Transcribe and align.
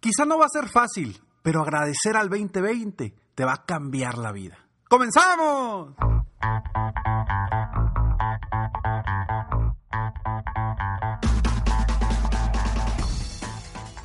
Quizá 0.00 0.24
no 0.24 0.38
va 0.38 0.46
a 0.46 0.48
ser 0.48 0.66
fácil, 0.66 1.20
pero 1.42 1.60
agradecer 1.60 2.16
al 2.16 2.30
2020 2.30 3.14
te 3.34 3.44
va 3.44 3.52
a 3.52 3.66
cambiar 3.66 4.16
la 4.16 4.32
vida. 4.32 4.56
¡Comenzamos! 4.88 5.90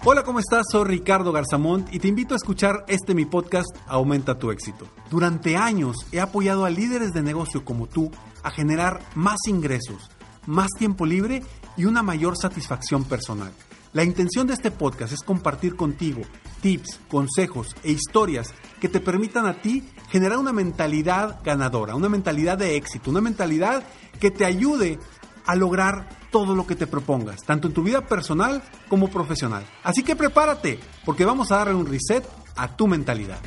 Hola, 0.04 0.24
¿cómo 0.24 0.40
estás? 0.40 0.66
Soy 0.70 0.84
Ricardo 0.84 1.32
Garzamont 1.32 1.92
y 1.94 2.00
te 2.00 2.10
invito 2.10 2.34
a 2.34 2.38
escuchar 2.38 2.84
este 2.90 3.16
mi 3.16 3.26
podcast 3.26 3.74
Aumenta 3.88 4.38
tu 4.38 4.52
éxito. 4.52 4.90
Durante 5.10 5.56
años 5.56 5.96
he 6.12 6.20
apoyado 6.20 6.66
a 6.66 6.70
líderes 6.70 7.14
de 7.14 7.24
negocio 7.24 7.64
como 7.64 7.88
tú 7.88 8.12
a 8.44 8.52
generar 8.52 9.00
más 9.16 9.38
ingresos, 9.48 10.12
más 10.46 10.68
tiempo 10.78 11.06
libre 11.06 11.42
y 11.78 11.86
una 11.86 12.04
mayor 12.04 12.36
satisfacción 12.36 13.06
personal. 13.06 13.54
La 13.96 14.04
intención 14.04 14.46
de 14.46 14.54
este 14.54 14.72
podcast 14.72 15.14
es 15.14 15.24
compartir 15.24 15.78
contigo 15.78 16.22
tips, 16.60 17.00
consejos 17.08 17.74
e 17.82 17.94
historias 17.94 18.54
que 18.82 18.90
te 18.90 19.00
permitan 19.00 19.46
a 19.46 19.62
ti 19.62 19.88
generar 20.10 20.38
una 20.38 20.52
mentalidad 20.52 21.40
ganadora, 21.46 21.96
una 21.96 22.10
mentalidad 22.10 22.58
de 22.58 22.76
éxito, 22.76 23.10
una 23.10 23.22
mentalidad 23.22 23.86
que 24.20 24.32
te 24.32 24.44
ayude 24.44 25.00
a 25.46 25.56
lograr 25.56 26.10
todo 26.30 26.56
lo 26.56 26.68
que 26.68 26.76
te 26.76 26.88
propongas, 26.88 27.44
tanto 27.46 27.70
en 27.70 27.74
tu 27.74 27.84
vida 27.84 28.06
personal 28.06 28.62
como 28.90 29.10
profesional. 29.10 29.66
Así 29.82 30.04
que 30.04 30.18
prepárate, 30.18 30.78
porque 31.06 31.24
vamos 31.24 31.54
a 31.54 31.60
darle 31.60 31.76
un 31.76 31.86
reset 31.86 32.28
a 32.58 32.76
tu 32.76 32.88
mentalidad. 32.88 33.40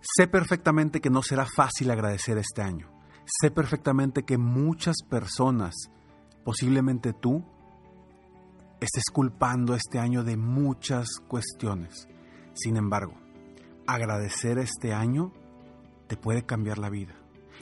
Sé 0.00 0.26
perfectamente 0.26 1.00
que 1.00 1.08
no 1.08 1.22
será 1.22 1.46
fácil 1.46 1.88
agradecer 1.92 2.36
este 2.36 2.62
año. 2.62 2.99
Sé 3.38 3.52
perfectamente 3.52 4.24
que 4.24 4.38
muchas 4.38 4.96
personas, 5.08 5.74
posiblemente 6.44 7.12
tú, 7.12 7.44
estés 8.80 9.04
culpando 9.12 9.74
este 9.74 10.00
año 10.00 10.24
de 10.24 10.36
muchas 10.36 11.06
cuestiones. 11.28 12.08
Sin 12.54 12.76
embargo, 12.76 13.14
agradecer 13.86 14.58
este 14.58 14.92
año 14.92 15.32
te 16.08 16.16
puede 16.16 16.44
cambiar 16.44 16.78
la 16.78 16.90
vida. 16.90 17.14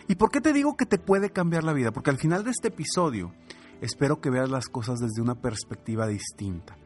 ¿Y 0.08 0.14
por 0.14 0.30
qué 0.30 0.40
te 0.40 0.54
digo 0.54 0.74
que 0.74 0.86
te 0.86 0.98
puede 0.98 1.30
cambiar 1.30 1.64
la 1.64 1.74
vida? 1.74 1.92
Porque 1.92 2.10
al 2.10 2.18
final 2.18 2.44
de 2.44 2.50
este 2.50 2.68
episodio 2.68 3.34
espero 3.82 4.22
que 4.22 4.30
veas 4.30 4.48
las 4.48 4.68
cosas 4.68 5.00
desde 5.00 5.20
una 5.20 5.34
perspectiva 5.34 6.06
distinta. 6.06 6.78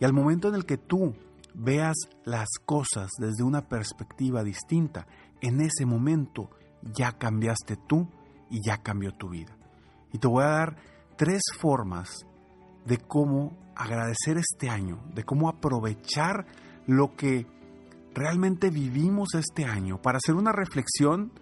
Y 0.00 0.04
al 0.04 0.12
momento 0.12 0.48
en 0.48 0.56
el 0.56 0.66
que 0.66 0.76
tú 0.76 1.14
veas 1.54 1.94
las 2.24 2.48
cosas 2.64 3.10
desde 3.18 3.44
una 3.44 3.68
perspectiva 3.68 4.42
distinta, 4.42 5.06
en 5.40 5.60
ese 5.60 5.86
momento 5.86 6.50
ya 6.82 7.12
cambiaste 7.12 7.76
tú 7.76 8.08
y 8.50 8.60
ya 8.66 8.78
cambió 8.78 9.12
tu 9.12 9.28
vida. 9.28 9.56
Y 10.12 10.18
te 10.18 10.28
voy 10.28 10.44
a 10.44 10.48
dar 10.48 10.76
tres 11.16 11.42
formas 11.58 12.26
de 12.84 12.98
cómo 12.98 13.56
agradecer 13.74 14.38
este 14.38 14.68
año, 14.68 15.02
de 15.14 15.24
cómo 15.24 15.48
aprovechar 15.48 16.46
lo 16.86 17.14
que 17.16 17.46
realmente 18.14 18.70
vivimos 18.70 19.34
este 19.34 19.64
año 19.64 20.00
para 20.00 20.18
hacer 20.18 20.34
una 20.34 20.52
reflexión 20.52 21.32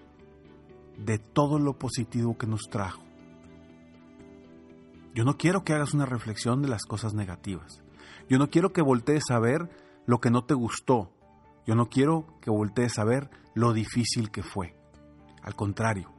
de 0.96 1.18
todo 1.18 1.58
lo 1.58 1.78
positivo 1.78 2.38
que 2.38 2.46
nos 2.46 2.62
trajo. 2.70 3.02
Yo 5.14 5.24
no 5.24 5.36
quiero 5.36 5.62
que 5.62 5.74
hagas 5.74 5.92
una 5.92 6.06
reflexión 6.06 6.62
de 6.62 6.68
las 6.68 6.84
cosas 6.84 7.12
negativas. 7.12 7.82
Yo 8.28 8.38
no 8.38 8.48
quiero 8.48 8.72
que 8.72 8.80
voltees 8.80 9.24
a 9.30 9.38
ver 9.38 9.68
lo 10.06 10.20
que 10.20 10.30
no 10.30 10.44
te 10.44 10.54
gustó. 10.54 11.12
Yo 11.66 11.74
no 11.74 11.90
quiero 11.90 12.26
que 12.40 12.50
voltees 12.50 12.98
a 12.98 13.04
ver 13.04 13.28
lo 13.54 13.74
difícil 13.74 14.30
que 14.30 14.42
fue. 14.42 14.74
Al 15.42 15.54
contrario, 15.54 16.11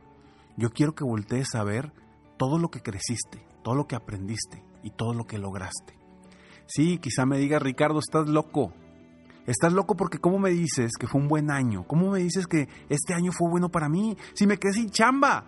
yo 0.58 0.72
quiero 0.72 0.96
que 0.96 1.04
voltees 1.04 1.56
a 1.56 1.64
ver 1.64 1.92
todo 2.38 2.58
lo 2.58 2.70
que 2.70 2.82
creciste, 2.82 3.46
todo 3.64 3.76
lo 3.76 3.88
que 3.88 3.96
aprendiste 3.96 4.64
y 4.84 4.92
todo 4.92 5.14
lo 5.14 5.26
que 5.26 5.38
lograste. 5.38 5.98
Sí, 6.68 6.98
quizá 6.98 7.26
me 7.26 7.38
digas, 7.38 7.62
Ricardo, 7.62 8.00
estás 8.00 8.28
loco. 8.28 8.74
Estás 9.46 9.74
loco 9.74 9.96
porque 9.96 10.20
¿cómo 10.20 10.40
me 10.40 10.52
dices 10.52 10.92
que 10.98 11.08
fue 11.08 11.20
un 11.20 11.28
buen 11.28 11.52
año? 11.52 11.86
¿Cómo 11.86 12.12
me 12.12 12.20
dices 12.20 12.48
que 12.48 12.70
este 12.90 13.14
año 13.14 13.32
fue 13.32 13.50
bueno 13.50 13.70
para 13.70 13.90
mí? 13.90 14.18
Si 14.34 14.48
me 14.48 14.58
quedé 14.58 14.74
sin 14.74 14.90
chamba. 14.90 15.46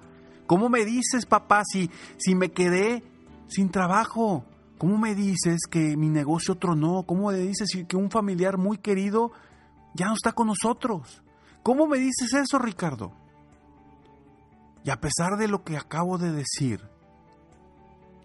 ¿Cómo 0.47 0.69
me 0.69 0.85
dices, 0.85 1.25
papá, 1.25 1.63
si, 1.65 1.89
si 2.17 2.35
me 2.35 2.51
quedé 2.51 3.03
sin 3.47 3.69
trabajo? 3.69 4.45
¿Cómo 4.77 4.97
me 4.97 5.15
dices 5.15 5.61
que 5.69 5.95
mi 5.95 6.09
negocio 6.09 6.55
tronó? 6.55 7.03
¿Cómo 7.03 7.31
me 7.31 7.37
dices 7.37 7.69
que 7.87 7.95
un 7.95 8.11
familiar 8.11 8.57
muy 8.57 8.77
querido 8.77 9.31
ya 9.95 10.07
no 10.07 10.13
está 10.13 10.33
con 10.33 10.47
nosotros? 10.47 11.23
¿Cómo 11.63 11.87
me 11.87 11.97
dices 11.97 12.33
eso, 12.33 12.59
Ricardo? 12.59 13.13
Y 14.85 14.91
a 14.91 15.01
pesar 15.01 15.37
de 15.37 15.47
lo 15.47 15.63
que 15.63 15.77
acabo 15.77 16.19
de 16.19 16.31
decir, 16.31 16.79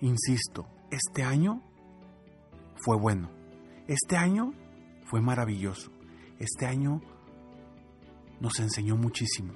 insisto, 0.03 0.67
este 0.91 1.23
año 1.23 1.63
fue 2.77 2.99
bueno. 2.99 3.31
Este 3.89 4.19
año 4.19 4.53
fue 5.07 5.23
maravilloso. 5.23 5.91
Este 6.39 6.67
año 6.67 7.01
nos 8.41 8.61
enseñó 8.61 8.97
muchísimo. 8.97 9.55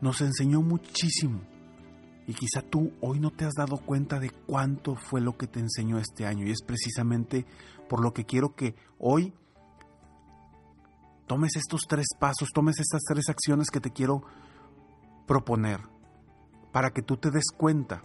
Nos 0.00 0.20
enseñó 0.22 0.60
muchísimo. 0.60 1.40
Y 2.26 2.34
quizá 2.34 2.62
tú 2.62 2.92
hoy 3.00 3.20
no 3.20 3.30
te 3.30 3.44
has 3.44 3.54
dado 3.54 3.76
cuenta 3.78 4.18
de 4.18 4.30
cuánto 4.30 4.96
fue 4.96 5.20
lo 5.20 5.36
que 5.36 5.46
te 5.46 5.60
enseñó 5.60 6.00
este 6.00 6.26
año. 6.26 6.48
Y 6.48 6.50
es 6.50 6.62
precisamente 6.66 7.46
por 7.88 8.02
lo 8.02 8.12
que 8.12 8.24
quiero 8.24 8.56
que 8.56 8.74
hoy 8.98 9.32
tomes 11.28 11.54
estos 11.54 11.82
tres 11.88 12.06
pasos, 12.18 12.48
tomes 12.52 12.80
estas 12.80 13.02
tres 13.02 13.28
acciones 13.28 13.70
que 13.70 13.80
te 13.80 13.92
quiero 13.92 14.24
proponer 15.26 15.80
para 16.72 16.90
que 16.90 17.02
tú 17.02 17.16
te 17.16 17.30
des 17.30 17.50
cuenta, 17.56 18.02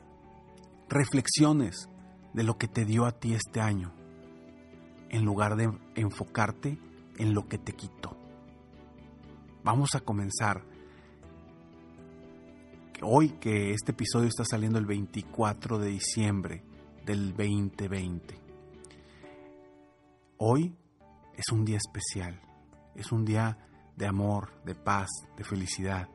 reflexiones 0.90 1.90
de 2.34 2.44
lo 2.44 2.58
que 2.58 2.68
te 2.68 2.86
dio 2.86 3.06
a 3.06 3.12
ti 3.12 3.34
este 3.34 3.62
año 3.62 3.94
en 5.10 5.26
lugar 5.26 5.56
de 5.58 5.70
enfocarte 5.96 6.80
en 7.18 7.34
lo 7.34 7.48
que 7.48 7.58
te 7.58 7.74
quitó. 7.74 8.18
Vamos 9.64 9.94
a 9.94 10.00
comenzar. 10.00 10.64
Hoy 13.04 13.30
que 13.40 13.72
este 13.72 13.92
episodio 13.92 14.28
está 14.28 14.44
saliendo 14.46 14.80
el 14.80 14.86
24 14.86 15.80
de 15.80 15.90
diciembre 15.90 16.64
del 17.06 17.36
2020. 17.36 18.40
Hoy 20.38 20.76
es 21.36 21.52
un 21.52 21.66
día 21.66 21.78
especial, 21.78 22.40
es 22.96 23.12
un 23.12 23.26
día 23.26 23.58
de 23.98 24.08
amor, 24.08 24.64
de 24.64 24.76
paz, 24.76 25.10
de 25.36 25.44
felicidad. 25.44 26.08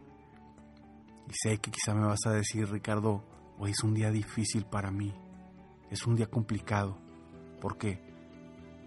Y 1.29 1.33
sé 1.33 1.59
que 1.59 1.71
quizá 1.71 1.95
me 1.95 2.07
vas 2.07 2.25
a 2.27 2.31
decir, 2.31 2.69
Ricardo, 2.71 3.25
hoy 3.59 3.71
es 3.71 3.83
un 3.83 3.95
día 3.95 4.11
difícil 4.11 4.65
para 4.65 4.91
mí, 4.91 5.13
es 5.91 6.07
un 6.07 6.17
día 6.17 6.27
complicado. 6.27 6.99
¿Por 7.61 7.79
qué? 7.79 8.01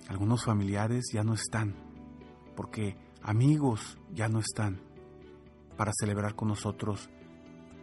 Algunos 0.08 0.46
familiares 0.46 1.06
ya 1.14 1.24
no 1.24 1.34
están, 1.34 1.76
porque 2.56 2.98
amigos 3.22 3.98
ya 4.14 4.28
no 4.28 4.40
están 4.40 4.82
para 5.78 5.92
celebrar 6.00 6.36
con 6.36 6.48
nosotros 6.48 7.10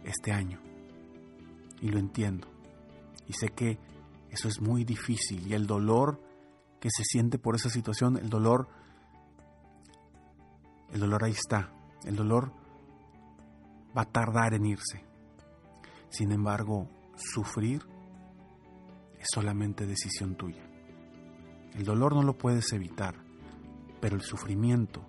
este 0.03 0.31
año. 0.31 0.59
Y 1.81 1.89
lo 1.89 1.99
entiendo. 1.99 2.47
Y 3.27 3.33
sé 3.33 3.49
que 3.49 3.79
eso 4.29 4.47
es 4.47 4.61
muy 4.61 4.83
difícil 4.83 5.47
y 5.47 5.53
el 5.53 5.67
dolor 5.67 6.21
que 6.79 6.89
se 6.89 7.03
siente 7.03 7.39
por 7.39 7.55
esa 7.55 7.69
situación, 7.69 8.17
el 8.17 8.29
dolor, 8.29 8.67
el 10.91 10.99
dolor 10.99 11.23
ahí 11.23 11.31
está. 11.31 11.71
El 12.03 12.15
dolor 12.15 12.51
va 13.97 14.03
a 14.03 14.11
tardar 14.11 14.53
en 14.53 14.65
irse. 14.65 15.03
Sin 16.09 16.31
embargo, 16.31 16.87
sufrir 17.15 17.81
es 19.19 19.25
solamente 19.33 19.85
decisión 19.85 20.35
tuya. 20.35 20.63
El 21.73 21.83
dolor 21.83 22.15
no 22.15 22.23
lo 22.23 22.37
puedes 22.37 22.71
evitar, 22.73 23.15
pero 23.99 24.15
el 24.15 24.21
sufrimiento 24.21 25.05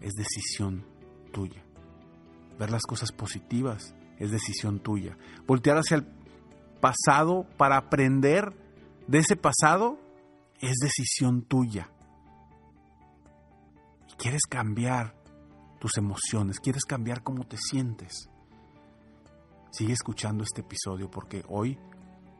es 0.00 0.12
decisión 0.14 0.84
tuya. 1.32 1.64
Ver 2.58 2.70
las 2.70 2.82
cosas 2.82 3.12
positivas 3.12 3.94
es 4.18 4.30
decisión 4.30 4.80
tuya. 4.80 5.16
Voltear 5.46 5.78
hacia 5.78 5.96
el 5.96 6.06
pasado 6.80 7.46
para 7.56 7.76
aprender 7.76 8.52
de 9.06 9.18
ese 9.18 9.36
pasado 9.36 9.98
es 10.60 10.74
decisión 10.82 11.42
tuya. 11.42 11.90
Y 14.08 14.16
quieres 14.16 14.42
cambiar 14.48 15.23
tus 15.84 15.98
emociones, 15.98 16.60
quieres 16.60 16.86
cambiar 16.86 17.22
cómo 17.22 17.46
te 17.46 17.58
sientes. 17.58 18.30
Sigue 19.70 19.92
escuchando 19.92 20.42
este 20.42 20.62
episodio 20.62 21.10
porque 21.10 21.44
hoy 21.46 21.78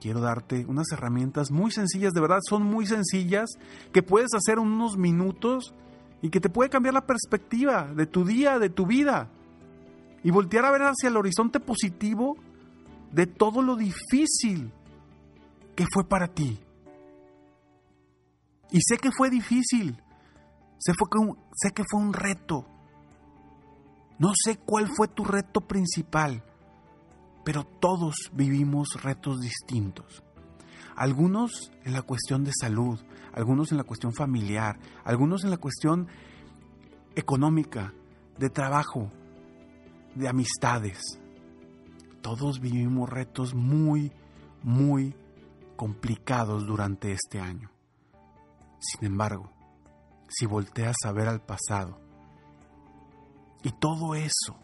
quiero 0.00 0.22
darte 0.22 0.64
unas 0.64 0.90
herramientas 0.92 1.50
muy 1.50 1.70
sencillas, 1.70 2.14
de 2.14 2.22
verdad 2.22 2.38
son 2.48 2.62
muy 2.62 2.86
sencillas, 2.86 3.50
que 3.92 4.02
puedes 4.02 4.32
hacer 4.32 4.58
unos 4.58 4.96
minutos 4.96 5.74
y 6.22 6.30
que 6.30 6.40
te 6.40 6.48
puede 6.48 6.70
cambiar 6.70 6.94
la 6.94 7.04
perspectiva 7.04 7.92
de 7.94 8.06
tu 8.06 8.24
día, 8.24 8.58
de 8.58 8.70
tu 8.70 8.86
vida. 8.86 9.28
Y 10.22 10.30
voltear 10.30 10.64
a 10.64 10.70
ver 10.70 10.80
hacia 10.80 11.10
el 11.10 11.16
horizonte 11.18 11.60
positivo 11.60 12.38
de 13.12 13.26
todo 13.26 13.60
lo 13.60 13.76
difícil 13.76 14.72
que 15.76 15.84
fue 15.92 16.08
para 16.08 16.28
ti. 16.28 16.58
Y 18.70 18.78
sé 18.80 18.96
que 18.96 19.10
fue 19.14 19.28
difícil, 19.28 20.02
sé, 20.78 20.94
sé 21.52 21.72
que 21.74 21.84
fue 21.90 22.00
un 22.00 22.14
reto. 22.14 22.70
No 24.18 24.32
sé 24.34 24.58
cuál 24.58 24.88
fue 24.88 25.08
tu 25.08 25.24
reto 25.24 25.60
principal 25.60 26.42
pero 27.44 27.64
todos 27.64 28.14
vivimos 28.32 28.88
retos 29.02 29.40
distintos. 29.40 30.22
algunos 30.96 31.72
en 31.84 31.92
la 31.92 32.02
cuestión 32.02 32.44
de 32.44 32.52
salud, 32.58 33.00
algunos 33.32 33.72
en 33.72 33.78
la 33.78 33.84
cuestión 33.84 34.14
familiar, 34.14 34.78
algunos 35.04 35.42
en 35.42 35.50
la 35.50 35.56
cuestión 35.56 36.06
económica, 37.16 37.92
de 38.38 38.48
trabajo, 38.48 39.10
de 40.14 40.28
amistades. 40.28 41.00
Todos 42.22 42.60
vivimos 42.60 43.10
retos 43.10 43.54
muy, 43.54 44.12
muy 44.62 45.16
complicados 45.76 46.64
durante 46.64 47.10
este 47.10 47.40
año. 47.40 47.70
Sin 48.78 49.04
embargo, 49.04 49.50
si 50.28 50.46
volteas 50.46 50.96
a 51.04 51.12
ver 51.12 51.26
al 51.26 51.40
pasado 51.40 51.98
y 53.64 53.72
todo 53.72 54.14
eso 54.14 54.56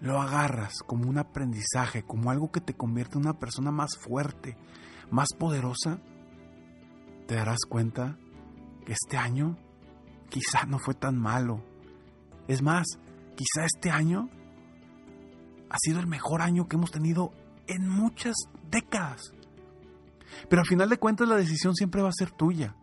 lo 0.00 0.20
agarras 0.20 0.82
como 0.86 1.08
un 1.08 1.18
aprendizaje, 1.18 2.02
como 2.02 2.30
algo 2.30 2.50
que 2.50 2.60
te 2.60 2.74
convierte 2.74 3.16
en 3.16 3.24
una 3.24 3.38
persona 3.38 3.70
más 3.70 3.96
fuerte, 3.98 4.58
más 5.10 5.28
poderosa, 5.38 6.00
te 7.26 7.36
darás 7.36 7.60
cuenta 7.68 8.18
que 8.84 8.92
este 8.92 9.16
año 9.16 9.56
quizá 10.28 10.64
no 10.66 10.78
fue 10.78 10.94
tan 10.94 11.16
malo. 11.16 11.62
Es 12.48 12.62
más, 12.62 12.86
quizá 13.36 13.64
este 13.64 13.90
año 13.90 14.28
ha 15.68 15.76
sido 15.78 16.00
el 16.00 16.06
mejor 16.06 16.42
año 16.42 16.66
que 16.66 16.76
hemos 16.76 16.90
tenido 16.90 17.30
en 17.68 17.88
muchas 17.88 18.34
décadas. 18.70 19.32
Pero 20.48 20.62
al 20.62 20.66
final 20.66 20.88
de 20.88 20.98
cuentas 20.98 21.28
la 21.28 21.36
decisión 21.36 21.76
siempre 21.76 22.02
va 22.02 22.08
a 22.08 22.12
ser 22.12 22.32
tuya. 22.32 22.74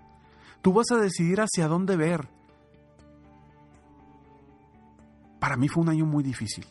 Tú 0.62 0.71
vas 0.71 0.91
a 0.91 0.97
decidir 0.97 1.41
hacia 1.41 1.68
dónde 1.68 1.97
ver. 1.97 2.29
Para 5.47 5.55
mí 5.55 5.69
fue 5.69 5.83
un 5.83 5.88
año 5.88 6.05
muy 6.05 6.25
difícil. 6.25 6.67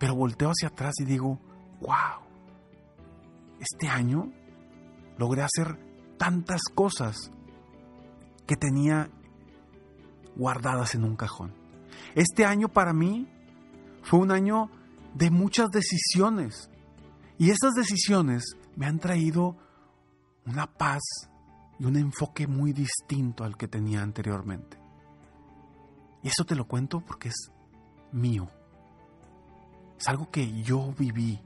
Pero 0.00 0.16
volteo 0.16 0.48
hacia 0.48 0.66
atrás 0.66 0.94
y 0.98 1.04
digo, 1.04 1.38
wow, 1.80 2.26
este 3.60 3.86
año 3.86 4.32
logré 5.16 5.42
hacer 5.42 5.78
tantas 6.18 6.62
cosas 6.74 7.30
que 8.48 8.56
tenía 8.56 9.10
guardadas 10.34 10.96
en 10.96 11.04
un 11.04 11.14
cajón. 11.14 11.54
Este 12.16 12.44
año 12.44 12.66
para 12.66 12.92
mí 12.92 13.28
fue 14.02 14.18
un 14.18 14.32
año 14.32 14.68
de 15.14 15.30
muchas 15.30 15.68
decisiones. 15.70 16.68
Y 17.38 17.50
esas 17.50 17.74
decisiones 17.74 18.56
me 18.74 18.86
han 18.86 18.98
traído 18.98 19.56
una 20.46 20.66
paz 20.66 21.04
y 21.78 21.84
un 21.84 21.94
enfoque 21.94 22.48
muy 22.48 22.72
distinto 22.72 23.44
al 23.44 23.56
que 23.56 23.68
tenía 23.68 24.02
anteriormente. 24.02 24.85
Y 26.26 26.28
eso 26.28 26.44
te 26.44 26.56
lo 26.56 26.64
cuento 26.64 26.98
porque 27.06 27.28
es 27.28 27.52
mío. 28.10 28.48
Es 29.96 30.08
algo 30.08 30.28
que 30.28 30.60
yo 30.64 30.92
viví. 30.98 31.40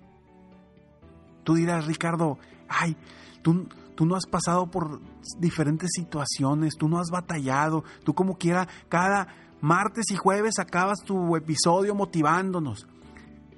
Tú 1.45 1.57
dirás, 1.57 1.85
Ricardo, 1.85 2.39
ay, 2.67 2.97
tú, 3.43 3.69
tú 3.95 4.07
no 4.07 4.17
has 4.17 4.25
pasado 4.25 4.71
por 4.71 5.03
diferentes 5.39 5.91
situaciones, 5.95 6.79
tú 6.79 6.89
no 6.89 6.99
has 6.99 7.11
batallado, 7.11 7.85
tú 8.05 8.15
como 8.15 8.39
quiera, 8.39 8.67
cada 8.89 9.29
martes 9.61 10.11
y 10.13 10.17
jueves 10.17 10.59
acabas 10.59 11.01
tu 11.05 11.37
episodio 11.37 11.95
motivándonos. 11.95 12.89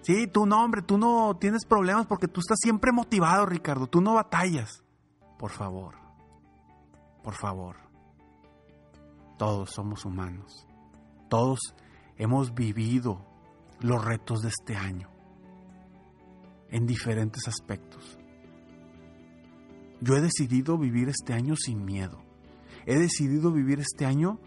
Sí, 0.03 0.27
tú 0.27 0.45
no, 0.45 0.65
hombre, 0.65 0.83
tú 0.83 0.99
no 0.99 1.37
tienes 1.37 1.65
problemas 1.65 2.07
porque 2.07 2.27
tú 2.27 2.41
estás 2.41 2.59
siempre 2.61 2.91
motivado, 2.91 3.47
Ricardo, 3.47 3.87
tú 3.87 4.01
no 4.01 4.15
batallas. 4.15 4.83
Por 5.39 5.53
favor, 5.53 5.95
por 7.23 7.35
favor. 7.35 7.77
Todos 9.39 9.71
somos 9.71 10.05
humanos. 10.05 10.67
Todos 11.33 11.61
hemos 12.19 12.53
vivido 12.53 13.25
los 13.81 14.05
retos 14.05 14.43
de 14.43 14.51
este 14.51 14.77
año 14.77 15.09
en 16.69 16.87
diferentes 16.87 17.49
aspectos. 17.49 18.19
Yo 20.03 20.15
he 20.15 20.21
decidido 20.21 20.77
vivir 20.77 21.09
este 21.09 21.33
año 21.33 21.55
sin 21.57 21.87
miedo. 21.87 22.23
He 22.85 22.99
decidido 22.99 23.51
vivir 23.51 23.81
este 23.81 24.05
año 24.05 24.41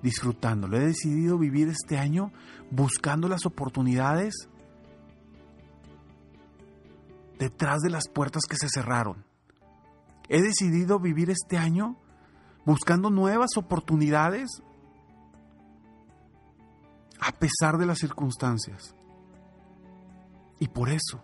disfrutándolo. 0.00 0.76
He 0.76 0.86
decidido 0.86 1.38
vivir 1.38 1.66
este 1.66 1.98
año 1.98 2.30
buscando 2.70 3.26
las 3.26 3.44
oportunidades 3.44 4.48
detrás 7.40 7.80
de 7.80 7.90
las 7.90 8.06
puertas 8.06 8.44
que 8.48 8.58
se 8.58 8.68
cerraron. 8.68 9.24
He 10.28 10.40
decidido 10.40 11.00
vivir 11.00 11.30
este 11.30 11.58
año 11.58 11.96
buscando 12.64 13.10
nuevas 13.10 13.56
oportunidades 13.56 14.62
a 17.24 17.30
pesar 17.30 17.78
de 17.78 17.86
las 17.86 17.98
circunstancias. 17.98 18.96
Y 20.58 20.66
por 20.68 20.90
eso, 20.90 21.22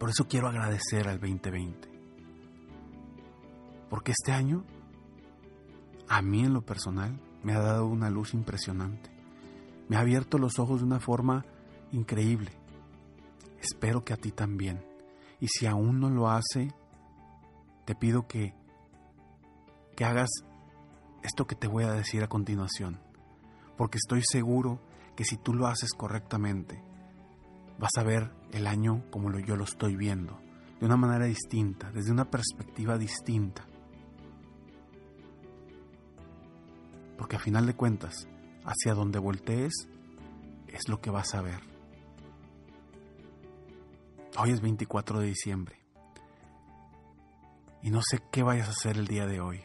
por 0.00 0.08
eso 0.08 0.26
quiero 0.26 0.48
agradecer 0.48 1.08
al 1.08 1.20
2020. 1.20 1.90
Porque 3.90 4.12
este 4.12 4.32
año, 4.32 4.64
a 6.08 6.22
mí 6.22 6.40
en 6.40 6.54
lo 6.54 6.62
personal, 6.62 7.20
me 7.42 7.52
ha 7.52 7.60
dado 7.60 7.86
una 7.86 8.08
luz 8.08 8.32
impresionante. 8.32 9.10
Me 9.88 9.96
ha 9.96 10.00
abierto 10.00 10.38
los 10.38 10.58
ojos 10.58 10.80
de 10.80 10.86
una 10.86 11.00
forma 11.00 11.44
increíble. 11.92 12.52
Espero 13.60 14.04
que 14.04 14.14
a 14.14 14.16
ti 14.16 14.32
también. 14.32 14.82
Y 15.38 15.48
si 15.48 15.66
aún 15.66 16.00
no 16.00 16.08
lo 16.08 16.30
hace, 16.30 16.72
te 17.84 17.94
pido 17.94 18.26
que, 18.26 18.54
que 19.94 20.04
hagas 20.06 20.30
esto 21.22 21.46
que 21.46 21.56
te 21.56 21.68
voy 21.68 21.84
a 21.84 21.92
decir 21.92 22.22
a 22.24 22.28
continuación. 22.28 23.05
Porque 23.76 23.98
estoy 23.98 24.22
seguro 24.24 24.80
que 25.14 25.24
si 25.24 25.36
tú 25.36 25.54
lo 25.54 25.66
haces 25.66 25.92
correctamente, 25.92 26.82
vas 27.78 27.90
a 27.98 28.02
ver 28.02 28.30
el 28.52 28.66
año 28.66 29.04
como 29.10 29.36
yo 29.38 29.56
lo 29.56 29.64
estoy 29.64 29.96
viendo, 29.96 30.38
de 30.80 30.86
una 30.86 30.96
manera 30.96 31.26
distinta, 31.26 31.90
desde 31.92 32.12
una 32.12 32.30
perspectiva 32.30 32.98
distinta. 32.98 33.66
Porque 37.16 37.36
a 37.36 37.40
final 37.40 37.66
de 37.66 37.74
cuentas, 37.74 38.28
hacia 38.64 38.94
donde 38.94 39.18
voltees, 39.18 39.88
es 40.68 40.88
lo 40.88 41.00
que 41.00 41.10
vas 41.10 41.34
a 41.34 41.42
ver. 41.42 41.60
Hoy 44.38 44.50
es 44.50 44.60
24 44.60 45.20
de 45.20 45.26
diciembre. 45.28 45.76
Y 47.82 47.90
no 47.90 48.00
sé 48.02 48.20
qué 48.30 48.42
vayas 48.42 48.68
a 48.68 48.72
hacer 48.72 48.98
el 48.98 49.06
día 49.06 49.26
de 49.26 49.40
hoy. 49.40 49.62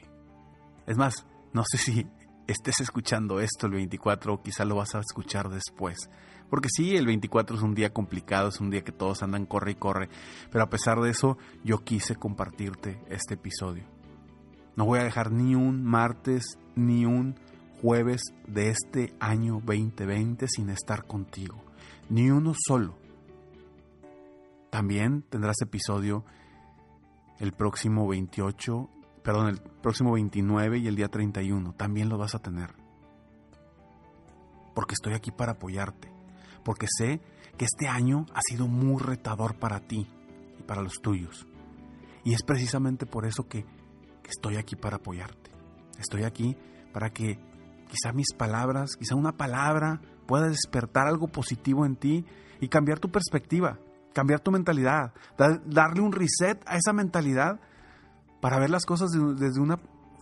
Es 0.87 0.97
más, 0.97 1.25
no 1.53 1.63
sé 1.69 1.77
si 1.77 2.07
estés 2.47 2.81
escuchando 2.81 3.39
esto 3.39 3.67
el 3.67 3.73
24 3.73 4.33
o 4.33 4.41
quizá 4.41 4.65
lo 4.65 4.75
vas 4.75 4.95
a 4.95 4.99
escuchar 4.99 5.49
después. 5.49 6.09
Porque 6.49 6.69
sí, 6.69 6.97
el 6.97 7.05
24 7.05 7.55
es 7.55 7.61
un 7.61 7.75
día 7.75 7.93
complicado, 7.93 8.49
es 8.49 8.59
un 8.59 8.69
día 8.69 8.83
que 8.83 8.91
todos 8.91 9.23
andan 9.23 9.45
corre 9.45 9.71
y 9.71 9.75
corre. 9.75 10.09
Pero 10.51 10.63
a 10.63 10.69
pesar 10.69 10.99
de 10.99 11.09
eso, 11.09 11.37
yo 11.63 11.79
quise 11.79 12.15
compartirte 12.15 13.01
este 13.09 13.35
episodio. 13.35 13.85
No 14.75 14.85
voy 14.85 14.99
a 14.99 15.03
dejar 15.03 15.31
ni 15.31 15.55
un 15.55 15.83
martes 15.83 16.57
ni 16.75 17.05
un 17.05 17.35
jueves 17.81 18.21
de 18.47 18.69
este 18.69 19.13
año 19.19 19.61
2020 19.65 20.47
sin 20.47 20.69
estar 20.69 21.05
contigo. 21.05 21.63
Ni 22.09 22.29
uno 22.29 22.53
solo. 22.67 22.97
También 24.69 25.23
tendrás 25.23 25.61
episodio 25.61 26.23
el 27.39 27.53
próximo 27.53 28.07
28, 28.07 28.89
perdón, 29.23 29.47
el 29.49 29.61
próximo 29.81 30.13
29 30.13 30.79
y 30.79 30.87
el 30.87 30.95
día 30.95 31.07
31. 31.07 31.73
También 31.73 32.09
lo 32.09 32.17
vas 32.17 32.35
a 32.35 32.39
tener. 32.39 32.73
Porque 34.73 34.93
estoy 34.93 35.13
aquí 35.13 35.31
para 35.31 35.53
apoyarte. 35.53 36.11
Porque 36.63 36.87
sé 36.89 37.21
que 37.57 37.65
este 37.65 37.87
año 37.87 38.25
ha 38.33 38.41
sido 38.41 38.67
muy 38.67 39.01
retador 39.01 39.55
para 39.55 39.79
ti 39.81 40.07
y 40.59 40.63
para 40.63 40.81
los 40.81 41.01
tuyos. 41.01 41.47
Y 42.23 42.33
es 42.33 42.43
precisamente 42.43 43.05
por 43.05 43.25
eso 43.25 43.47
que, 43.47 43.63
que 43.63 44.29
estoy 44.29 44.57
aquí 44.57 44.75
para 44.75 44.97
apoyarte. 44.97 45.51
Estoy 45.99 46.23
aquí 46.23 46.55
para 46.93 47.11
que 47.11 47.39
quizá 47.87 48.13
mis 48.13 48.33
palabras, 48.37 48.95
quizá 48.97 49.15
una 49.15 49.33
palabra 49.33 50.01
pueda 50.27 50.47
despertar 50.47 51.07
algo 51.07 51.27
positivo 51.27 51.85
en 51.85 51.95
ti 51.95 52.25
y 52.59 52.69
cambiar 52.69 52.99
tu 52.99 53.09
perspectiva 53.09 53.79
cambiar 54.13 54.41
tu 54.41 54.51
mentalidad, 54.51 55.13
darle 55.37 56.01
un 56.01 56.11
reset 56.11 56.61
a 56.65 56.77
esa 56.77 56.93
mentalidad 56.93 57.59
para 58.41 58.59
ver 58.59 58.69
las 58.69 58.85
cosas 58.85 59.11
desde 59.11 59.61
una 59.61 59.79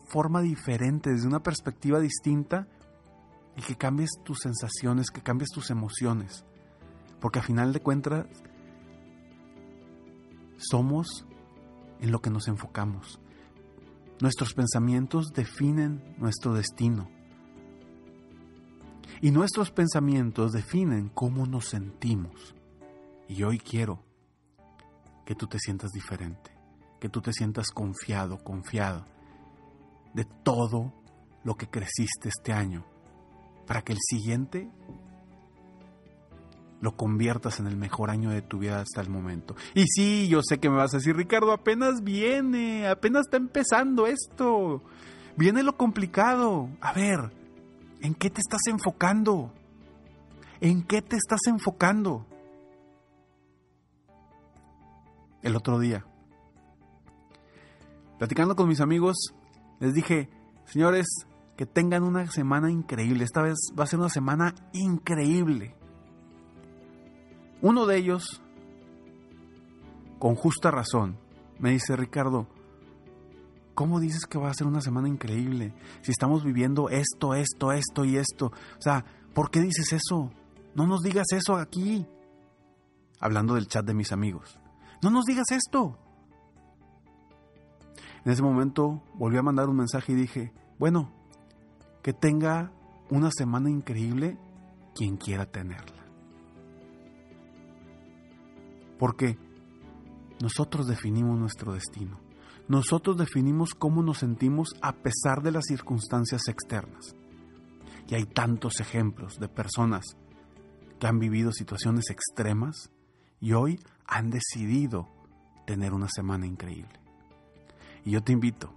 forma 0.08 0.42
diferente, 0.42 1.12
desde 1.12 1.28
una 1.28 1.42
perspectiva 1.42 2.00
distinta 2.00 2.68
y 3.56 3.62
que 3.62 3.76
cambies 3.76 4.12
tus 4.24 4.40
sensaciones, 4.40 5.10
que 5.10 5.22
cambies 5.22 5.50
tus 5.50 5.70
emociones. 5.70 6.46
Porque 7.20 7.40
a 7.40 7.44
final 7.44 7.74
de 7.74 7.80
cuentas 7.80 8.28
somos 10.58 11.26
en 12.00 12.12
lo 12.12 12.22
que 12.22 12.30
nos 12.30 12.48
enfocamos. 12.48 13.20
Nuestros 14.22 14.54
pensamientos 14.54 15.32
definen 15.34 16.16
nuestro 16.18 16.54
destino. 16.54 17.10
Y 19.22 19.32
nuestros 19.32 19.72
pensamientos 19.72 20.52
definen 20.52 21.10
cómo 21.10 21.46
nos 21.46 21.66
sentimos. 21.70 22.56
Y 23.28 23.44
hoy 23.44 23.60
quiero 23.60 24.04
que 25.26 25.36
tú 25.36 25.48
te 25.48 25.60
sientas 25.60 25.92
diferente, 25.92 26.52
que 27.00 27.10
tú 27.10 27.22
te 27.22 27.34
sientas 27.34 27.70
confiado, 27.72 28.38
confiado 28.38 29.06
de 30.14 30.26
todo 30.44 30.94
lo 31.44 31.56
que 31.56 31.68
creciste 31.68 32.30
este 32.30 32.54
año, 32.54 32.86
para 33.66 33.82
que 33.82 33.94
el 33.94 34.00
siguiente 34.02 34.70
lo 36.82 36.96
conviertas 36.96 37.60
en 37.60 37.68
el 37.68 37.78
mejor 37.78 38.10
año 38.10 38.30
de 38.30 38.42
tu 38.42 38.60
vida 38.60 38.80
hasta 38.82 39.02
el 39.02 39.10
momento. 39.10 39.56
Y 39.74 39.86
sí, 39.88 40.28
yo 40.30 40.42
sé 40.42 40.60
que 40.60 40.70
me 40.70 40.78
vas 40.78 40.94
a 40.94 40.98
decir, 40.98 41.16
Ricardo, 41.16 41.52
apenas 41.52 42.04
viene, 42.04 42.88
apenas 42.88 43.28
está 43.28 43.38
empezando 43.38 44.08
esto. 44.08 44.82
Viene 45.36 45.64
lo 45.64 45.76
complicado. 45.76 46.70
A 46.82 46.94
ver, 46.94 47.32
¿en 48.02 48.14
qué 48.16 48.30
te 48.30 48.42
estás 48.42 48.62
enfocando? 48.68 49.54
¿En 50.62 50.84
qué 50.84 51.02
te 51.02 51.18
estás 51.18 51.42
enfocando? 51.48 52.26
El 55.42 55.56
otro 55.56 55.80
día, 55.80 56.06
platicando 58.20 58.56
con 58.56 58.68
mis 58.68 58.82
amigos, 58.82 59.34
les 59.80 59.94
dije, 59.94 60.30
señores, 60.66 61.08
que 61.58 61.66
tengan 61.66 62.04
una 62.04 62.30
semana 62.30 62.70
increíble. 62.70 63.24
Esta 63.24 63.42
vez 63.42 63.58
va 63.78 63.86
a 63.86 63.88
ser 63.88 64.00
una 64.00 64.10
semana 64.10 64.54
increíble. 64.74 65.76
Uno 67.62 67.86
de 67.86 67.98
ellos, 67.98 68.42
con 70.20 70.36
justa 70.36 70.70
razón, 70.70 71.18
me 71.60 71.72
dice, 71.72 71.96
Ricardo, 71.96 72.48
¿cómo 73.74 74.00
dices 74.00 74.26
que 74.26 74.38
va 74.38 74.50
a 74.50 74.54
ser 74.54 74.68
una 74.68 74.82
semana 74.82 75.08
increíble? 75.08 75.74
Si 76.02 76.12
estamos 76.12 76.44
viviendo 76.44 76.90
esto, 76.90 77.34
esto, 77.34 77.72
esto 77.72 78.06
y 78.06 78.18
esto. 78.18 78.48
O 78.48 78.82
sea, 78.82 79.06
¿por 79.34 79.50
qué 79.50 79.62
dices 79.62 79.94
eso? 79.94 80.32
No 80.76 80.88
nos 80.88 81.02
digas 81.02 81.28
eso 81.32 81.56
aquí. 81.56 82.06
Hablando 83.20 83.56
del 83.56 83.68
chat 83.68 83.86
de 83.86 83.94
mis 83.94 84.12
amigos. 84.12 84.60
No 85.02 85.10
nos 85.10 85.26
digas 85.26 85.52
esto. 85.52 85.98
En 88.30 88.34
ese 88.34 88.44
momento 88.44 89.02
volví 89.16 89.38
a 89.38 89.42
mandar 89.42 89.70
un 89.70 89.78
mensaje 89.78 90.12
y 90.12 90.16
dije, 90.16 90.54
bueno, 90.78 91.12
que 92.04 92.14
tenga 92.14 92.72
una 93.10 93.32
semana 93.32 93.72
increíble 93.72 94.38
quien 94.94 95.18
quiera 95.18 95.48
tenerla. 95.48 96.06
Porque 99.00 99.36
nosotros 100.44 100.86
definimos 100.86 101.40
nuestro 101.40 101.74
destino. 101.74 102.20
Nosotros 102.68 103.18
definimos 103.18 103.74
cómo 103.74 104.04
nos 104.04 104.20
sentimos 104.20 104.76
a 104.80 104.94
pesar 104.94 105.42
de 105.42 105.52
las 105.52 105.66
circunstancias 105.66 106.48
externas. 106.50 107.16
Y 108.08 108.14
hay 108.14 108.26
tantos 108.26 108.80
ejemplos 108.80 109.40
de 109.40 109.50
personas 109.50 110.06
que 111.00 111.08
han 111.08 111.18
vivido 111.18 111.52
situaciones 111.52 112.12
extremas 112.12 112.92
y 113.40 113.54
hoy 113.54 113.80
han 114.06 114.30
decidido 114.30 115.08
tener 115.66 115.94
una 115.94 116.10
semana 116.10 116.46
increíble. 116.46 117.09
Y 118.10 118.14
yo 118.14 118.24
te 118.24 118.34
invito 118.34 118.74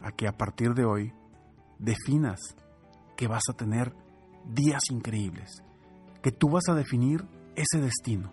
a 0.00 0.12
que 0.12 0.28
a 0.28 0.36
partir 0.36 0.72
de 0.72 0.84
hoy 0.84 1.12
definas 1.80 2.38
que 3.16 3.26
vas 3.26 3.42
a 3.50 3.56
tener 3.56 3.92
días 4.44 4.92
increíbles, 4.92 5.64
que 6.22 6.30
tú 6.30 6.50
vas 6.50 6.68
a 6.68 6.74
definir 6.74 7.26
ese 7.56 7.80
destino 7.80 8.30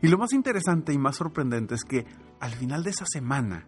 y 0.00 0.06
lo 0.06 0.16
más 0.16 0.32
interesante 0.34 0.92
y 0.92 0.98
más 0.98 1.16
sorprendente 1.16 1.74
es 1.74 1.82
que 1.82 2.06
al 2.38 2.52
final 2.52 2.84
de 2.84 2.90
esa 2.90 3.06
semana, 3.06 3.66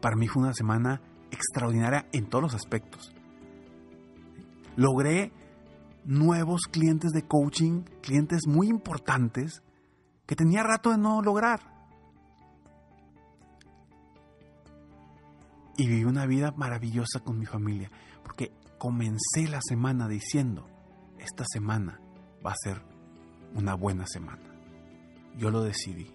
para 0.00 0.14
mí 0.14 0.28
fue 0.28 0.44
una 0.44 0.54
semana 0.54 1.00
extraordinaria 1.32 2.06
en 2.12 2.28
todos 2.28 2.42
los 2.42 2.54
aspectos. 2.54 3.12
Logré 4.76 5.32
nuevos 6.04 6.68
clientes 6.70 7.10
de 7.10 7.26
coaching, 7.26 7.82
clientes 8.00 8.42
muy 8.46 8.68
importantes 8.68 9.60
que 10.24 10.36
tenía 10.36 10.62
rato 10.62 10.92
de 10.92 10.98
no 10.98 11.20
lograr. 11.20 11.73
Y 15.76 15.88
viví 15.88 16.04
una 16.04 16.26
vida 16.26 16.52
maravillosa 16.56 17.20
con 17.20 17.38
mi 17.38 17.46
familia, 17.46 17.90
porque 18.22 18.52
comencé 18.78 19.48
la 19.48 19.60
semana 19.60 20.08
diciendo, 20.08 20.68
esta 21.18 21.44
semana 21.46 22.00
va 22.44 22.52
a 22.52 22.56
ser 22.62 22.82
una 23.54 23.74
buena 23.74 24.06
semana. 24.06 24.42
Yo 25.36 25.50
lo 25.50 25.62
decidí. 25.62 26.12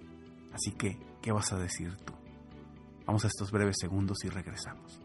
Así 0.53 0.71
que, 0.71 0.97
¿qué 1.21 1.31
vas 1.31 1.51
a 1.51 1.57
decir 1.57 1.95
tú? 2.05 2.13
Vamos 3.05 3.25
a 3.25 3.27
estos 3.27 3.51
breves 3.51 3.77
segundos 3.79 4.23
y 4.23 4.29
regresamos. 4.29 5.01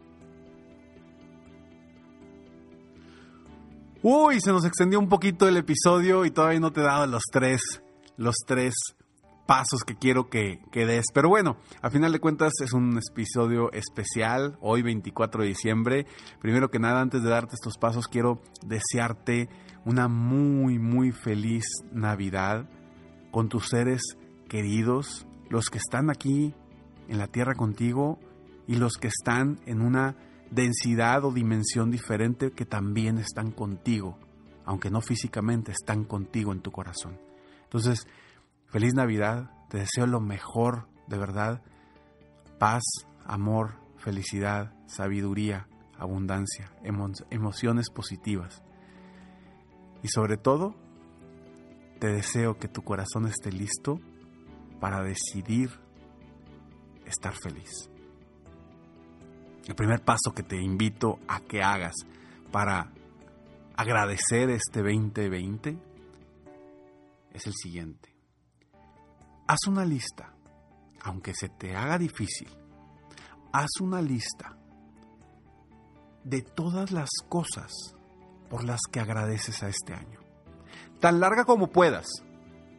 Uy, 4.02 4.40
se 4.40 4.52
nos 4.52 4.66
extendió 4.66 5.00
un 5.00 5.08
poquito 5.08 5.48
el 5.48 5.56
episodio 5.56 6.26
y 6.26 6.30
todavía 6.30 6.60
no 6.60 6.70
te 6.70 6.80
he 6.80 6.84
dado 6.84 7.06
los 7.06 7.22
tres, 7.32 7.62
los 8.18 8.36
tres 8.46 8.74
pasos 9.46 9.82
que 9.84 9.96
quiero 9.96 10.28
que, 10.28 10.60
que, 10.70 10.86
des. 10.86 11.06
Pero 11.12 11.28
bueno, 11.28 11.56
a 11.82 11.90
final 11.90 12.12
de 12.12 12.20
cuentas 12.20 12.52
es 12.62 12.72
un 12.72 12.98
episodio 13.10 13.70
especial, 13.72 14.56
hoy 14.60 14.82
24 14.82 15.42
de 15.42 15.48
diciembre. 15.48 16.06
Primero 16.40 16.70
que 16.70 16.78
nada, 16.78 17.00
antes 17.00 17.22
de 17.22 17.30
darte 17.30 17.54
estos 17.54 17.78
pasos, 17.78 18.08
quiero 18.08 18.40
desearte 18.66 19.48
una 19.84 20.08
muy, 20.08 20.78
muy 20.78 21.12
feliz 21.12 21.64
Navidad 21.92 22.68
con 23.30 23.48
tus 23.48 23.68
seres 23.68 24.02
queridos, 24.48 25.26
los 25.50 25.68
que 25.68 25.78
están 25.78 26.10
aquí 26.10 26.54
en 27.08 27.18
la 27.18 27.26
tierra 27.26 27.54
contigo 27.54 28.18
y 28.66 28.76
los 28.76 28.94
que 28.94 29.08
están 29.08 29.60
en 29.66 29.82
una 29.82 30.16
densidad 30.50 31.24
o 31.24 31.32
dimensión 31.32 31.90
diferente 31.90 32.52
que 32.52 32.64
también 32.64 33.18
están 33.18 33.50
contigo, 33.50 34.18
aunque 34.64 34.90
no 34.90 35.00
físicamente, 35.00 35.72
están 35.72 36.04
contigo 36.04 36.52
en 36.52 36.60
tu 36.60 36.70
corazón. 36.70 37.18
Entonces, 37.64 38.06
feliz 38.74 38.92
Navidad, 38.92 39.52
te 39.68 39.78
deseo 39.78 40.04
lo 40.08 40.18
mejor, 40.18 40.88
de 41.06 41.16
verdad, 41.16 41.62
paz, 42.58 42.82
amor, 43.24 43.76
felicidad, 43.98 44.74
sabiduría, 44.88 45.68
abundancia, 45.96 46.72
emociones 46.82 47.88
positivas. 47.90 48.64
Y 50.02 50.08
sobre 50.08 50.38
todo, 50.38 50.74
te 52.00 52.08
deseo 52.08 52.58
que 52.58 52.66
tu 52.66 52.82
corazón 52.82 53.28
esté 53.28 53.52
listo 53.52 54.00
para 54.80 55.04
decidir 55.04 55.70
estar 57.06 57.32
feliz. 57.32 57.88
El 59.68 59.76
primer 59.76 60.02
paso 60.02 60.32
que 60.34 60.42
te 60.42 60.60
invito 60.60 61.20
a 61.28 61.38
que 61.38 61.62
hagas 61.62 61.94
para 62.50 62.90
agradecer 63.76 64.50
este 64.50 64.80
2020 64.80 65.78
es 67.34 67.46
el 67.46 67.52
siguiente. 67.52 68.13
Haz 69.46 69.66
una 69.68 69.84
lista, 69.84 70.34
aunque 71.02 71.34
se 71.34 71.48
te 71.48 71.76
haga 71.76 71.98
difícil, 71.98 72.48
haz 73.52 73.70
una 73.80 74.00
lista 74.00 74.56
de 76.24 76.42
todas 76.42 76.90
las 76.90 77.10
cosas 77.28 77.72
por 78.48 78.64
las 78.64 78.80
que 78.90 79.00
agradeces 79.00 79.62
a 79.62 79.68
este 79.68 79.94
año 79.94 80.24
tan 81.04 81.20
larga 81.20 81.44
como 81.44 81.66
puedas. 81.66 82.06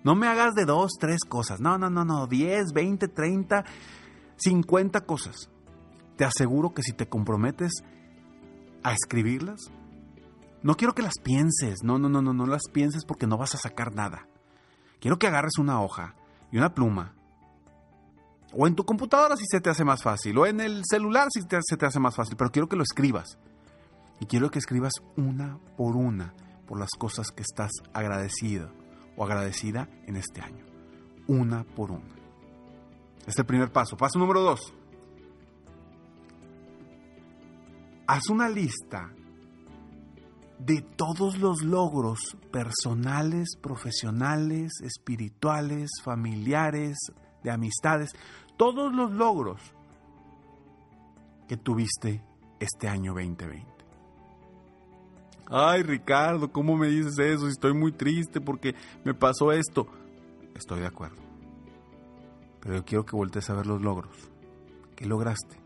No 0.04 0.16
me 0.16 0.28
hagas 0.28 0.56
de 0.56 0.66
dos, 0.66 0.94
tres 1.00 1.20
cosas. 1.28 1.60
No, 1.60 1.78
no, 1.78 1.92
no, 1.92 2.06
no. 2.06 2.26
Diez, 2.26 2.74
veinte, 2.74 3.08
treinta, 3.08 3.66
cincuenta 4.36 5.02
cosas. 5.02 5.52
Te 6.18 6.26
aseguro 6.26 6.74
que 6.74 6.82
si 6.82 6.94
te 6.94 7.08
comprometes 7.08 7.72
a 8.82 8.94
escribirlas, 8.94 9.72
no 10.64 10.76
quiero 10.76 10.96
que 10.96 11.04
las 11.04 11.20
pienses. 11.20 11.84
No, 11.84 12.00
no, 12.00 12.10
no, 12.10 12.24
no, 12.24 12.34
no 12.34 12.48
las 12.48 12.64
pienses 12.72 13.06
porque 13.06 13.28
no 13.28 13.38
vas 13.38 13.54
a 13.54 13.60
sacar 13.60 13.94
nada. 13.94 14.28
Quiero 15.00 15.20
que 15.20 15.28
agarres 15.28 15.60
una 15.60 15.80
hoja 15.80 16.16
y 16.52 16.58
una 16.58 16.74
pluma. 16.74 17.14
O 18.54 18.68
en 18.68 18.76
tu 18.76 18.86
computadora 18.86 19.36
si 19.36 19.46
se 19.46 19.60
te 19.60 19.70
hace 19.70 19.84
más 19.84 20.02
fácil. 20.02 20.38
O 20.38 20.46
en 20.46 20.60
el 20.62 20.84
celular 20.90 21.28
si 21.32 21.42
se 21.42 21.78
te 21.78 21.86
hace 21.86 22.00
más 22.00 22.16
fácil. 22.16 22.36
Pero 22.38 22.52
quiero 22.52 22.70
que 22.70 22.78
lo 22.78 22.84
escribas. 22.84 23.38
Y 24.20 24.26
quiero 24.26 24.50
que 24.50 24.60
escribas 24.60 24.94
una 25.18 25.58
por 25.78 25.96
una 25.96 26.34
por 26.66 26.80
las 26.80 26.92
cosas 26.98 27.32
que 27.32 27.44
estás 27.44 27.72
agradecido 27.94 28.72
o 29.18 29.26
agradecida 29.26 29.90
en 30.08 30.16
este 30.16 30.42
año. 30.42 30.66
Una 31.28 31.64
por 31.64 31.92
una. 31.92 32.16
Este 33.20 33.32
es 33.32 33.40
el 33.40 33.46
primer 33.46 33.72
paso. 33.72 33.98
Paso 33.98 34.20
número 34.20 34.42
dos. 34.42 34.74
Haz 38.08 38.30
una 38.30 38.48
lista 38.50 39.12
de 40.60 40.82
todos 40.82 41.38
los 41.40 41.62
logros 41.64 42.38
personales, 42.52 43.58
profesionales, 43.62 44.72
espirituales, 44.84 45.90
familiares, 46.04 46.98
de 47.44 47.52
amistades, 47.52 48.12
todos 48.58 48.94
los 48.94 49.12
logros 49.12 49.62
que 51.48 51.58
tuviste 51.58 52.24
este 52.60 52.88
año 52.88 53.14
2020 53.14 53.76
ay 55.48 55.84
Ricardo, 55.84 56.52
¿cómo 56.52 56.76
me 56.76 56.88
dices 56.88 57.18
eso? 57.20 57.48
Estoy 57.48 57.74
muy 57.74 57.92
triste 57.92 58.42
porque 58.42 58.76
me 59.04 59.14
pasó 59.14 59.52
esto. 59.52 59.88
Estoy 60.56 60.82
de 60.82 60.88
acuerdo. 60.88 61.22
Pero 62.62 62.76
yo 62.76 62.86
quiero 62.86 63.06
que 63.06 63.16
voltees 63.16 63.50
a 63.50 63.54
ver 63.54 63.68
los 63.68 63.82
logros. 63.82 64.16
¿Qué 64.96 65.06
lograste? 65.06 65.60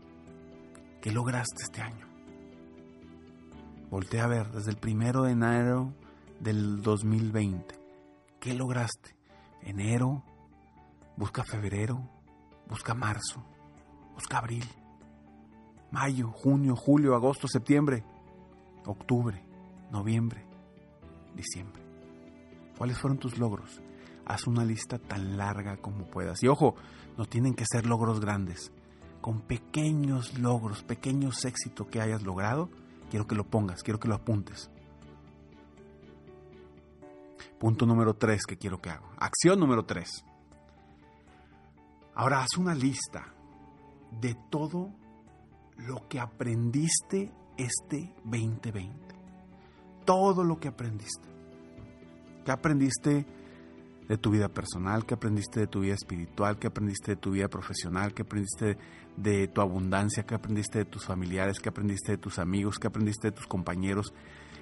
¿Qué 1.00 1.12
lograste 1.12 1.62
este 1.62 1.80
año? 1.80 2.09
Voltea 3.90 4.24
a 4.24 4.28
ver 4.28 4.52
desde 4.52 4.70
el 4.70 4.76
primero 4.76 5.24
de 5.24 5.32
enero 5.32 5.92
del 6.38 6.80
2020. 6.80 7.74
¿Qué 8.38 8.54
lograste? 8.54 9.16
Enero, 9.62 10.22
busca 11.16 11.42
febrero, 11.42 12.00
busca 12.68 12.94
marzo, 12.94 13.44
busca 14.14 14.38
abril, 14.38 14.64
mayo, 15.90 16.30
junio, 16.30 16.76
julio, 16.76 17.16
agosto, 17.16 17.48
septiembre, 17.48 18.04
octubre, 18.86 19.42
noviembre, 19.90 20.46
diciembre. 21.34 21.82
¿Cuáles 22.78 22.96
fueron 22.96 23.18
tus 23.18 23.38
logros? 23.38 23.82
Haz 24.24 24.46
una 24.46 24.64
lista 24.64 24.98
tan 24.98 25.36
larga 25.36 25.78
como 25.78 26.06
puedas. 26.06 26.44
Y 26.44 26.48
ojo, 26.48 26.76
no 27.18 27.24
tienen 27.24 27.54
que 27.54 27.64
ser 27.68 27.86
logros 27.86 28.20
grandes. 28.20 28.72
Con 29.20 29.40
pequeños 29.40 30.38
logros, 30.38 30.84
pequeños 30.84 31.44
éxitos 31.44 31.88
que 31.88 32.00
hayas 32.00 32.22
logrado, 32.22 32.70
quiero 33.10 33.26
que 33.26 33.34
lo 33.34 33.44
pongas, 33.44 33.82
quiero 33.82 34.00
que 34.00 34.08
lo 34.08 34.14
apuntes. 34.14 34.70
Punto 37.58 37.84
número 37.84 38.14
tres 38.14 38.46
que 38.46 38.56
quiero 38.56 38.80
que 38.80 38.88
haga. 38.88 39.06
Acción 39.18 39.60
número 39.60 39.84
tres. 39.84 40.24
Ahora 42.14 42.40
haz 42.40 42.56
una 42.56 42.74
lista 42.74 43.26
de 44.20 44.34
todo 44.48 44.90
lo 45.76 46.08
que 46.08 46.20
aprendiste 46.20 47.30
este 47.58 48.14
2020. 48.24 49.14
Todo 50.06 50.44
lo 50.44 50.58
que 50.58 50.68
aprendiste. 50.68 51.28
¿Qué 52.44 52.50
aprendiste 52.50 53.26
de 54.10 54.18
tu 54.18 54.30
vida 54.32 54.48
personal? 54.48 55.06
¿Qué 55.06 55.14
aprendiste 55.14 55.60
de 55.60 55.66
tu 55.68 55.80
vida 55.80 55.94
espiritual? 55.94 56.58
¿Qué 56.58 56.66
aprendiste 56.66 57.12
de 57.12 57.16
tu 57.16 57.30
vida 57.30 57.46
profesional? 57.46 58.12
¿Qué 58.12 58.22
aprendiste 58.22 58.76
de 59.16 59.46
tu 59.46 59.60
abundancia? 59.60 60.24
¿Qué 60.24 60.34
aprendiste 60.34 60.78
de 60.78 60.84
tus 60.84 61.06
familiares? 61.06 61.60
¿Qué 61.60 61.68
aprendiste 61.68 62.10
de 62.10 62.18
tus 62.18 62.40
amigos? 62.40 62.80
¿Qué 62.80 62.88
aprendiste 62.88 63.28
de 63.28 63.36
tus 63.36 63.46
compañeros? 63.46 64.12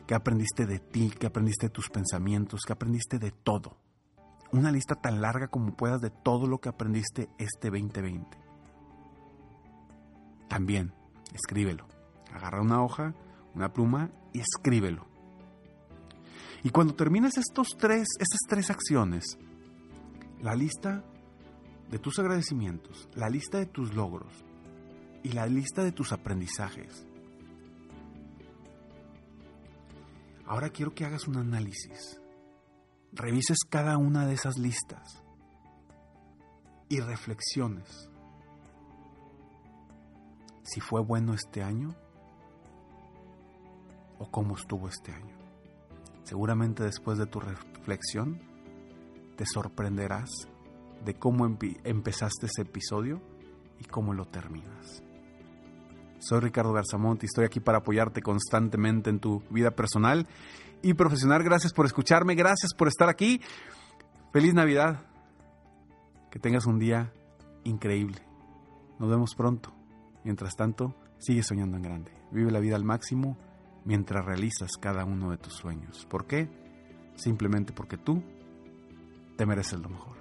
¿Qué 0.06 0.14
aprendiste 0.14 0.66
de 0.66 0.78
ti? 0.78 1.10
¿Qué 1.18 1.26
aprendiste 1.26 1.68
de 1.68 1.70
tus 1.70 1.88
pensamientos? 1.88 2.60
¿Qué 2.66 2.74
aprendiste 2.74 3.18
de 3.18 3.30
todo? 3.30 3.78
Una 4.52 4.70
lista 4.70 4.96
tan 4.96 5.22
larga 5.22 5.48
como 5.48 5.74
puedas 5.74 6.02
de 6.02 6.10
todo 6.10 6.46
lo 6.46 6.58
que 6.58 6.68
aprendiste 6.68 7.30
este 7.38 7.70
2020. 7.70 8.26
También, 10.50 10.92
escríbelo. 11.32 11.86
Agarra 12.34 12.60
una 12.60 12.82
hoja, 12.82 13.14
una 13.54 13.72
pluma 13.72 14.10
y 14.34 14.40
escríbelo. 14.40 15.07
Y 16.62 16.70
cuando 16.70 16.94
termines 16.94 17.36
estos 17.38 17.68
tres, 17.78 18.08
estas 18.18 18.40
tres 18.48 18.70
acciones, 18.70 19.38
la 20.40 20.54
lista 20.54 21.04
de 21.90 21.98
tus 21.98 22.18
agradecimientos, 22.18 23.08
la 23.14 23.28
lista 23.28 23.58
de 23.58 23.66
tus 23.66 23.94
logros 23.94 24.44
y 25.22 25.32
la 25.32 25.46
lista 25.46 25.84
de 25.84 25.92
tus 25.92 26.12
aprendizajes, 26.12 27.06
ahora 30.46 30.70
quiero 30.70 30.94
que 30.94 31.04
hagas 31.04 31.28
un 31.28 31.36
análisis. 31.36 32.20
Revises 33.12 33.58
cada 33.68 33.96
una 33.96 34.26
de 34.26 34.34
esas 34.34 34.58
listas 34.58 35.22
y 36.90 37.00
reflexiones 37.00 38.10
si 40.68 40.80
fue 40.80 41.00
bueno 41.00 41.32
este 41.32 41.62
año 41.62 41.94
o 44.18 44.30
cómo 44.30 44.56
estuvo 44.56 44.88
este 44.88 45.12
año. 45.12 45.37
Seguramente 46.28 46.82
después 46.82 47.16
de 47.16 47.24
tu 47.24 47.40
reflexión 47.40 48.38
te 49.36 49.46
sorprenderás 49.46 50.28
de 51.02 51.14
cómo 51.14 51.46
empezaste 51.46 52.46
ese 52.46 52.62
episodio 52.62 53.22
y 53.80 53.84
cómo 53.84 54.12
lo 54.12 54.26
terminas. 54.26 55.02
Soy 56.18 56.40
Ricardo 56.40 56.74
Garzamont 56.74 57.22
y 57.22 57.26
estoy 57.26 57.46
aquí 57.46 57.60
para 57.60 57.78
apoyarte 57.78 58.20
constantemente 58.20 59.08
en 59.08 59.20
tu 59.20 59.42
vida 59.48 59.70
personal 59.70 60.26
y 60.82 60.92
profesional. 60.92 61.42
Gracias 61.42 61.72
por 61.72 61.86
escucharme, 61.86 62.34
gracias 62.34 62.74
por 62.74 62.88
estar 62.88 63.08
aquí. 63.08 63.40
Feliz 64.30 64.52
Navidad. 64.52 65.06
Que 66.30 66.38
tengas 66.38 66.66
un 66.66 66.78
día 66.78 67.10
increíble. 67.64 68.20
Nos 68.98 69.08
vemos 69.08 69.34
pronto. 69.34 69.72
Mientras 70.24 70.56
tanto, 70.56 70.94
sigue 71.16 71.42
soñando 71.42 71.78
en 71.78 71.84
grande. 71.84 72.12
Vive 72.32 72.50
la 72.50 72.60
vida 72.60 72.76
al 72.76 72.84
máximo 72.84 73.38
mientras 73.88 74.22
realizas 74.22 74.72
cada 74.78 75.06
uno 75.06 75.30
de 75.30 75.38
tus 75.38 75.54
sueños. 75.54 76.04
¿Por 76.10 76.26
qué? 76.26 76.46
Simplemente 77.16 77.72
porque 77.72 77.96
tú 77.96 78.22
te 79.34 79.46
mereces 79.46 79.80
lo 79.80 79.88
mejor. 79.88 80.18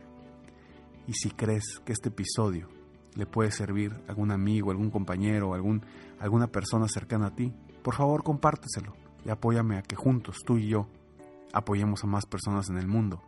Y 1.06 1.12
si 1.12 1.32
crees 1.32 1.82
que 1.84 1.92
este 1.92 2.08
episodio 2.08 2.70
le 3.16 3.26
puede 3.26 3.52
servir 3.52 3.92
a 4.08 4.12
algún 4.12 4.32
amigo, 4.32 4.72
algún 4.72 4.90
compañero, 4.90 5.54
algún, 5.54 5.86
alguna 6.18 6.48
persona 6.48 6.88
cercana 6.88 7.28
a 7.28 7.36
ti, 7.36 7.54
por 7.84 7.94
favor 7.94 8.24
compárteselo 8.24 8.96
y 9.26 9.30
apóyame 9.32 9.78
a 9.78 9.82
que 9.82 9.98
juntos, 9.98 10.38
tú 10.46 10.58
y 10.58 10.70
yo, 10.70 10.88
apoyemos 11.52 12.06
a 12.06 12.08
más 12.08 12.26
personas 12.26 12.70
en 12.70 12.78
el 12.78 12.88
mundo 12.88 13.22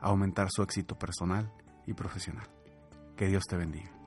a 0.00 0.10
aumentar 0.10 0.50
su 0.52 0.62
éxito 0.62 0.96
personal 0.96 1.52
y 1.84 1.94
profesional. 1.94 2.46
Que 3.16 3.26
Dios 3.26 3.44
te 3.48 3.56
bendiga. 3.56 3.99